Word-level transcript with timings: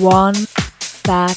One 0.00 0.34
fat 0.34 1.36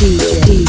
DJ. 0.00 0.59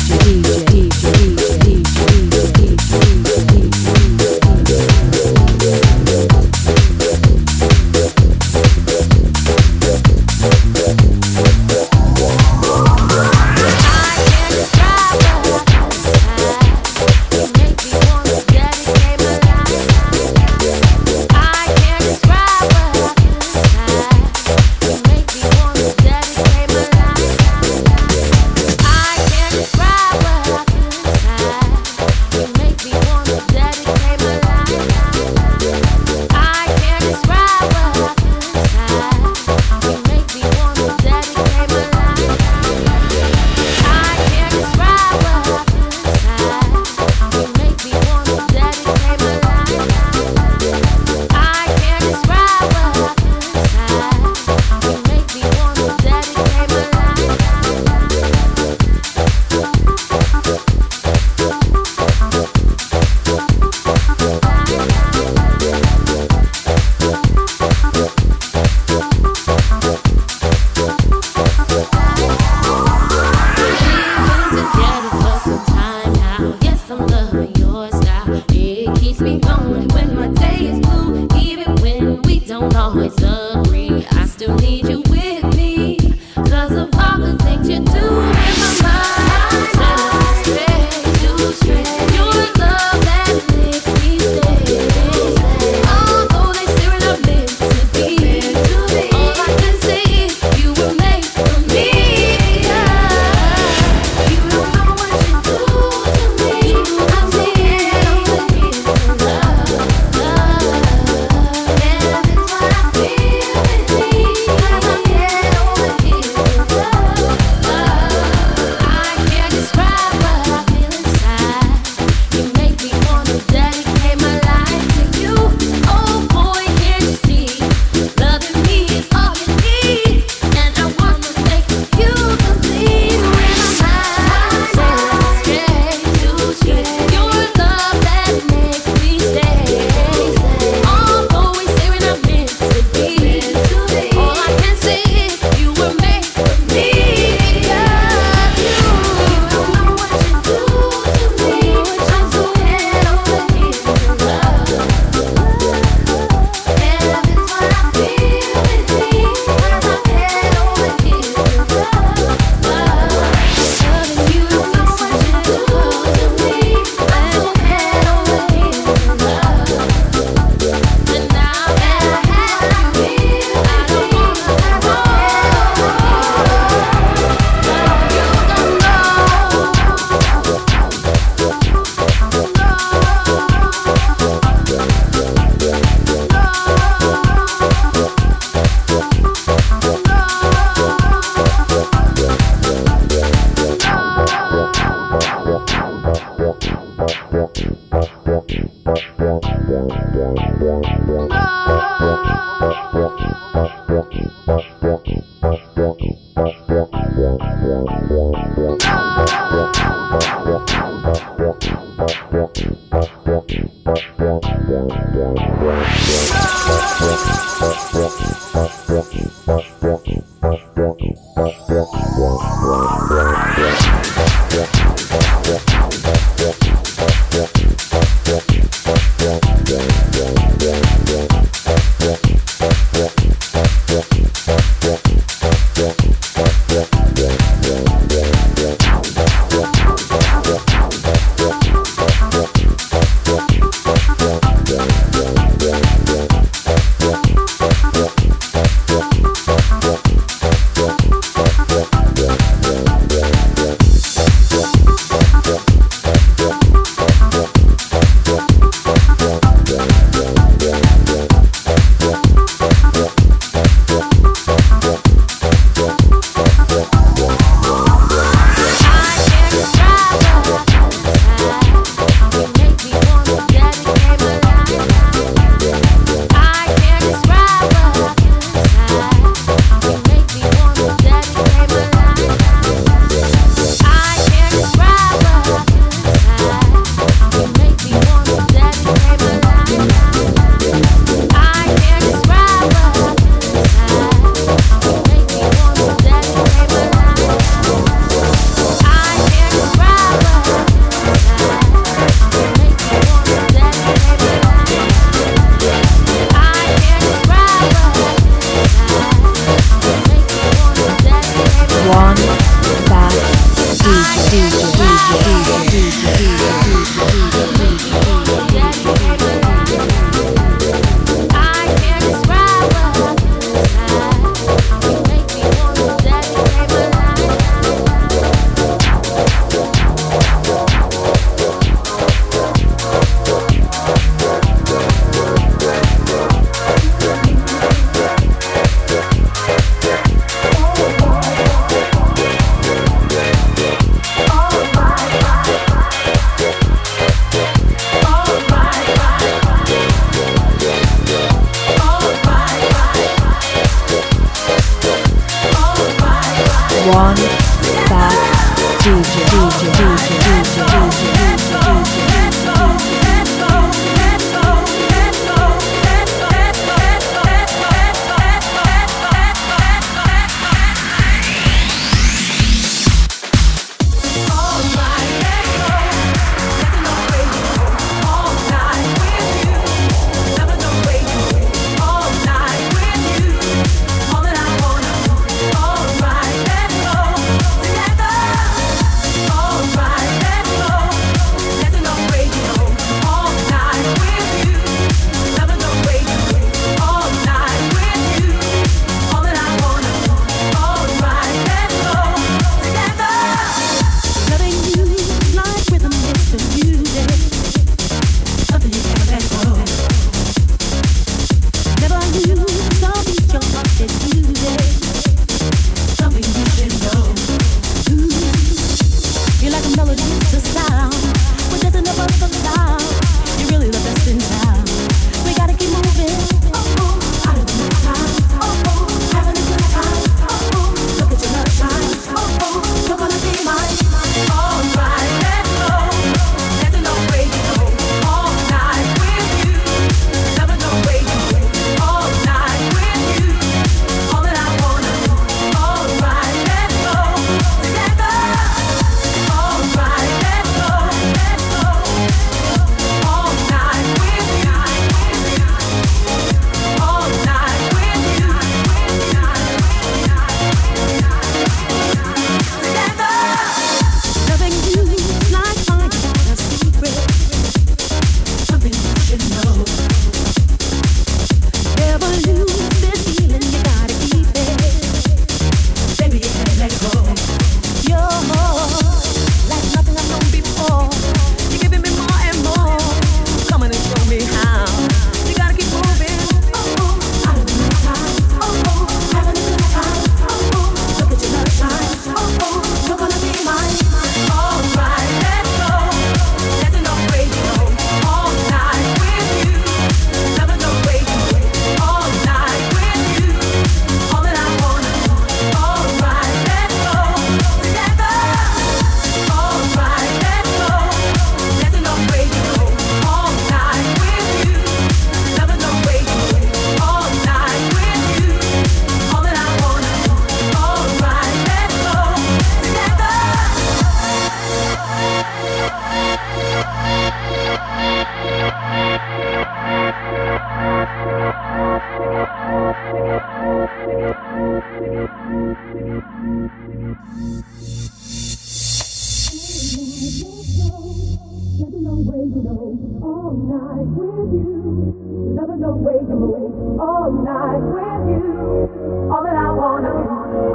no 545.62 545.78
way 545.78 545.94
to 545.94 546.16
move 546.18 546.82
all 546.82 547.12
night 547.22 547.62
with 547.62 548.02
you. 548.10 549.14
All 549.14 549.22
that 549.22 549.36
I 549.38 549.52
wanna 549.54 549.94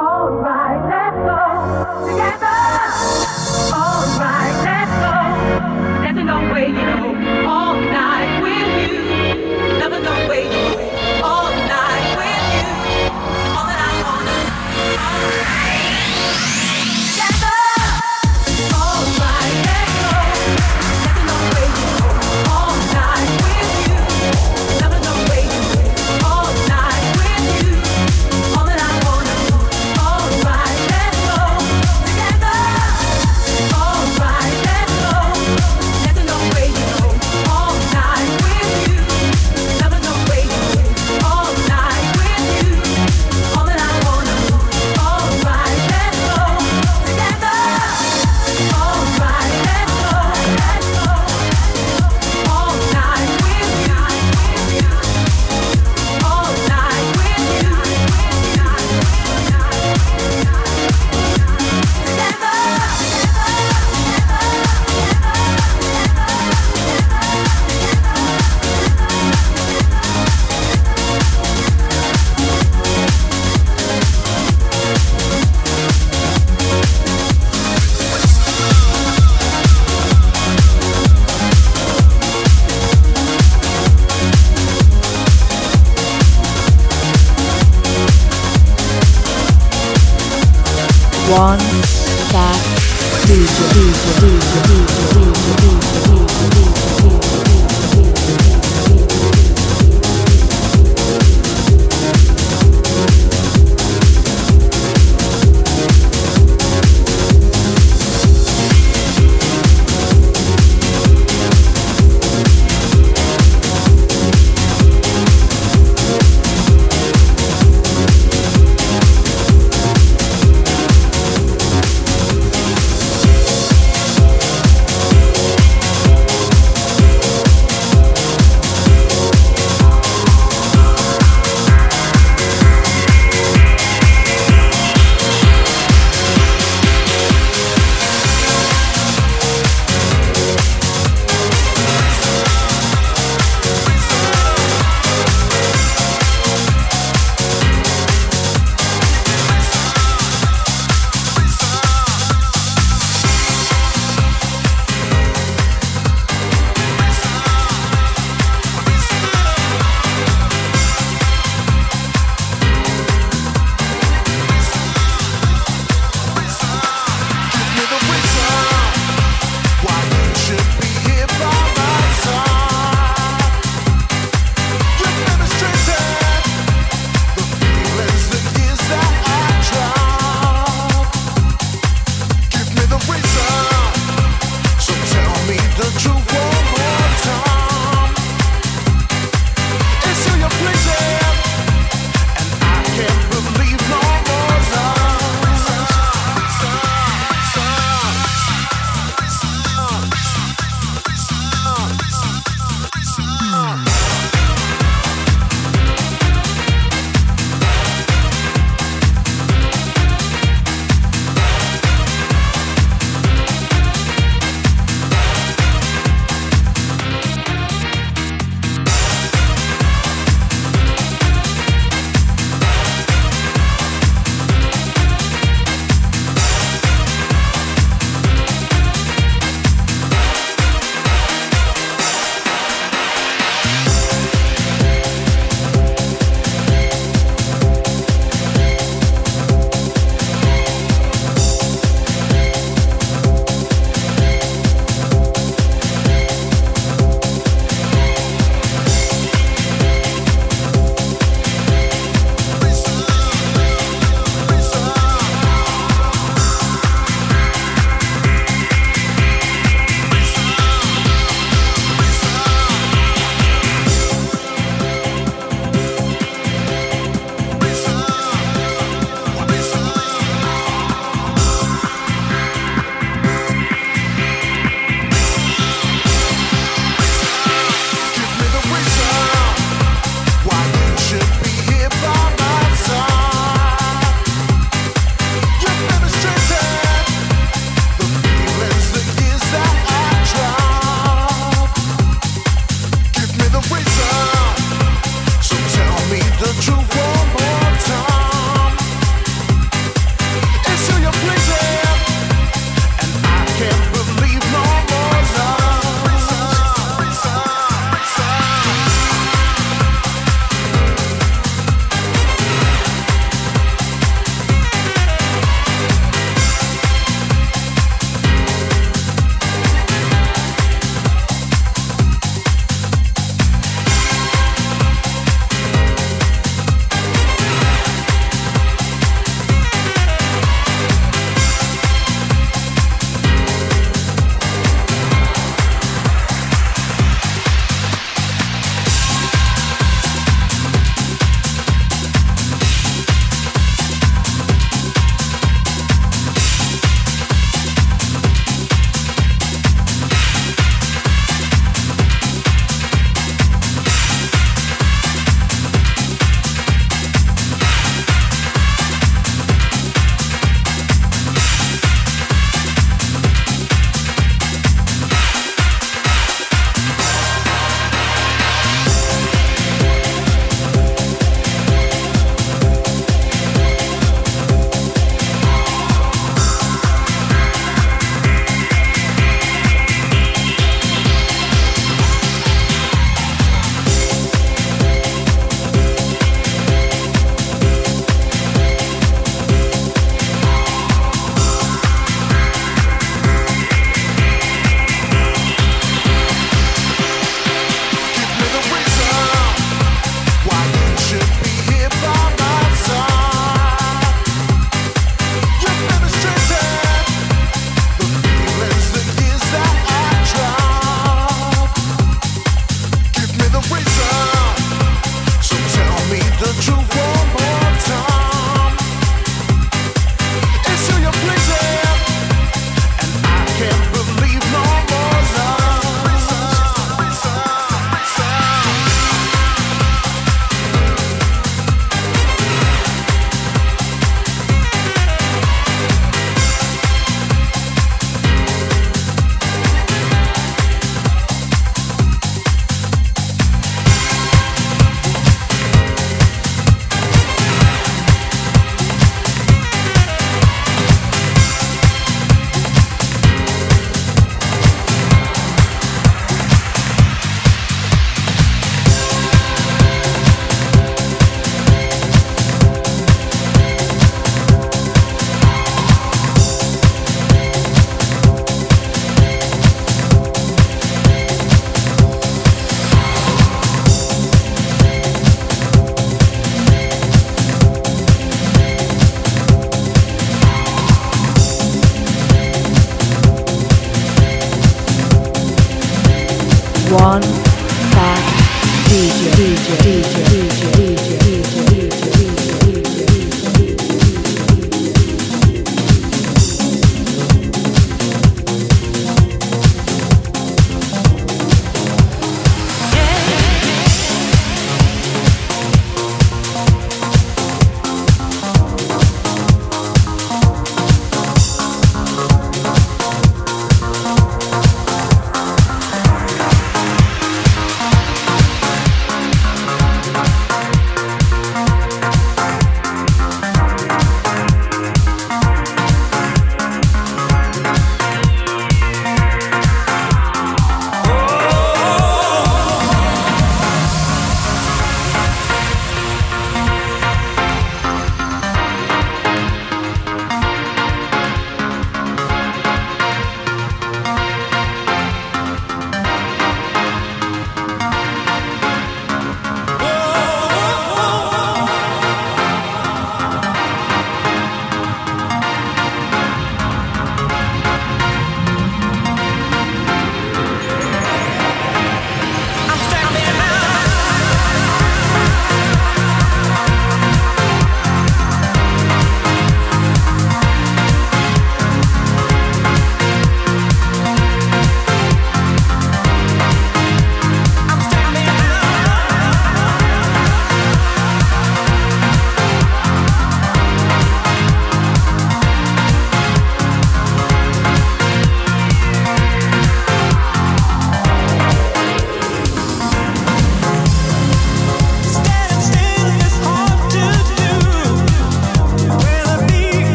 all 0.00 0.23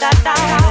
da 0.00 0.10
da 0.24 0.34
da. 0.34 0.67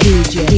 DJ. 0.00 0.55